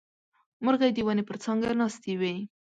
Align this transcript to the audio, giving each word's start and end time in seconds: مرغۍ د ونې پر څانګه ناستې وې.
مرغۍ 0.63 0.91
د 0.93 0.99
ونې 1.07 1.23
پر 1.29 1.37
څانګه 1.43 1.69
ناستې 1.79 2.13
وې. 2.19 2.35